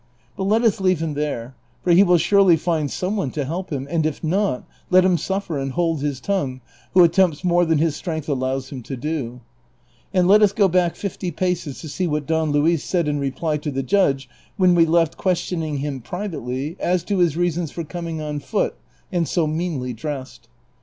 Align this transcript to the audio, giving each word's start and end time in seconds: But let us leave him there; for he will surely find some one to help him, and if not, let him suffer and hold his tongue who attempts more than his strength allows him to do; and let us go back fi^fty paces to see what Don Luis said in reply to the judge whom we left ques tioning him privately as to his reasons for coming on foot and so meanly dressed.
But 0.35 0.45
let 0.45 0.63
us 0.63 0.81
leave 0.81 0.99
him 0.99 1.13
there; 1.13 1.53
for 1.83 1.91
he 1.93 2.01
will 2.01 2.17
surely 2.17 2.57
find 2.57 2.89
some 2.89 3.15
one 3.15 3.29
to 3.33 3.45
help 3.45 3.69
him, 3.71 3.87
and 3.87 4.03
if 4.03 4.23
not, 4.23 4.63
let 4.89 5.05
him 5.05 5.15
suffer 5.15 5.59
and 5.59 5.73
hold 5.73 6.01
his 6.01 6.19
tongue 6.19 6.59
who 6.95 7.03
attempts 7.03 7.43
more 7.43 7.65
than 7.65 7.77
his 7.77 7.95
strength 7.95 8.27
allows 8.27 8.69
him 8.71 8.81
to 8.81 8.97
do; 8.97 9.41
and 10.11 10.27
let 10.27 10.41
us 10.41 10.53
go 10.53 10.67
back 10.67 10.95
fi^fty 10.95 11.35
paces 11.35 11.79
to 11.81 11.87
see 11.87 12.07
what 12.07 12.25
Don 12.25 12.49
Luis 12.49 12.83
said 12.83 13.07
in 13.07 13.19
reply 13.19 13.57
to 13.57 13.69
the 13.69 13.83
judge 13.83 14.27
whom 14.57 14.73
we 14.73 14.87
left 14.87 15.17
ques 15.19 15.41
tioning 15.43 15.77
him 15.77 16.01
privately 16.01 16.77
as 16.79 17.03
to 17.03 17.19
his 17.19 17.37
reasons 17.37 17.69
for 17.69 17.83
coming 17.83 18.19
on 18.19 18.39
foot 18.39 18.73
and 19.11 19.27
so 19.27 19.45
meanly 19.45 19.93
dressed. 19.93 20.49